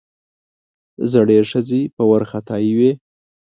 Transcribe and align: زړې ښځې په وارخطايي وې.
زړې 1.11 1.37
ښځې 1.49 1.81
په 1.95 2.03
وارخطايي 2.09 2.71
وې. 2.77 2.91